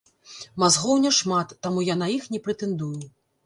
Мазгоў 0.63 0.95
няшмат, 1.03 1.55
таму 1.67 1.87
я 1.93 1.99
на 2.03 2.11
іх 2.17 2.29
не 2.33 2.43
прэтэндую. 2.49 2.95